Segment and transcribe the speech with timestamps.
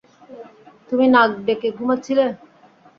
[0.87, 2.25] তুমি নাক ডেকে ঘুমাচ্ছিলে।